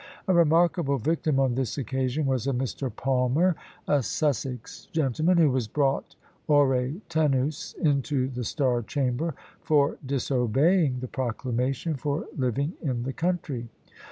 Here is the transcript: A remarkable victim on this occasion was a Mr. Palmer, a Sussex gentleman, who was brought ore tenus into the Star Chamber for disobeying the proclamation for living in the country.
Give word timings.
A 0.27 0.33
remarkable 0.33 0.97
victim 0.97 1.39
on 1.39 1.53
this 1.53 1.77
occasion 1.77 2.25
was 2.25 2.47
a 2.47 2.53
Mr. 2.53 2.89
Palmer, 2.91 3.55
a 3.87 4.01
Sussex 4.01 4.87
gentleman, 4.91 5.37
who 5.37 5.51
was 5.51 5.67
brought 5.67 6.15
ore 6.47 6.93
tenus 7.07 7.73
into 7.75 8.27
the 8.27 8.43
Star 8.43 8.81
Chamber 8.81 9.35
for 9.61 9.99
disobeying 10.03 11.01
the 11.01 11.07
proclamation 11.07 11.93
for 11.97 12.25
living 12.35 12.73
in 12.81 13.03
the 13.03 13.13
country. 13.13 13.69